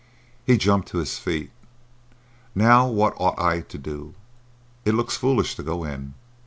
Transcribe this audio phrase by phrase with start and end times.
[0.43, 1.51] He jumped to his feet.
[2.55, 4.15] "Now what ought I to do?
[4.83, 6.15] It looks foolish to go in.